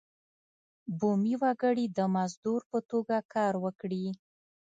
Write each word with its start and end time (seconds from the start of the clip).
بومي 0.97 1.35
وګړي 1.41 1.85
د 1.97 1.99
مزدور 2.15 2.61
په 2.71 2.79
توګه 2.89 3.17
کار 3.33 3.53
وکړي. 3.63 4.05